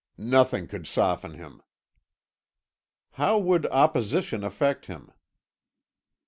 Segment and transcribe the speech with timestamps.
[0.17, 1.61] "Nothing could soften him."
[3.11, 5.11] "How would opposition affect him?"